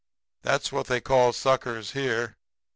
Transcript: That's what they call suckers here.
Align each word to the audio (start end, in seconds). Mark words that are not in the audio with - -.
That's 0.41 0.71
what 0.71 0.87
they 0.87 0.99
call 0.99 1.31
suckers 1.31 1.91
here. 1.91 2.35